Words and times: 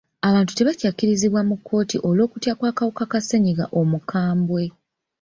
Abantu 0.27 0.51
tebakyakkirizibwa 0.53 1.41
mu 1.49 1.55
kkooti 1.57 1.97
olw'okutya 2.07 2.53
kw'akawuka 2.59 3.03
ka 3.11 3.19
ssenyigga 3.21 3.65
omukambwe. 3.79 4.63